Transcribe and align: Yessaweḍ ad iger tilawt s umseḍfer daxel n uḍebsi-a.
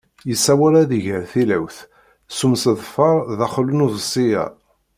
Yessaweḍ 0.29 0.73
ad 0.81 0.91
iger 0.97 1.23
tilawt 1.31 1.77
s 2.37 2.39
umseḍfer 2.45 3.17
daxel 3.39 3.67
n 3.73 3.83
uḍebsi-a. 3.85 4.45